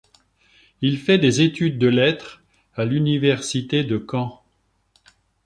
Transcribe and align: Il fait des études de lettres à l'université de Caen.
Il 0.81 0.97
fait 0.97 1.19
des 1.19 1.41
études 1.41 1.77
de 1.77 1.85
lettres 1.87 2.41
à 2.73 2.85
l'université 2.85 3.83
de 3.83 3.99
Caen. 4.11 4.41